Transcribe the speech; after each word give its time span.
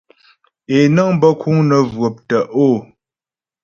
Ě 0.73 0.77
nəŋ 0.95 1.09
bə 1.21 1.27
kùŋ 1.41 1.57
nə 1.69 1.77
jwɔ̀p 1.91 2.15
tə’o. 2.29 2.67